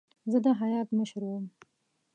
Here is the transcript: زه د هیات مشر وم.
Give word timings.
زه 0.31 0.37
د 0.45 0.47
هیات 0.61 0.89
مشر 0.99 1.21
وم. 1.27 1.45